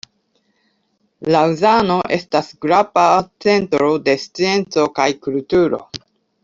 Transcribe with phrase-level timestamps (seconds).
[1.35, 3.05] Laŭzano estas grava
[3.47, 5.87] centro de scienco kaj kulturo.